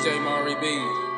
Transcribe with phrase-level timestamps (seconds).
[0.00, 1.09] DJ Mari B.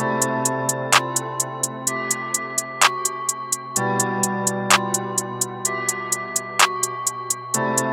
[0.00, 0.24] Thank
[7.80, 7.89] you.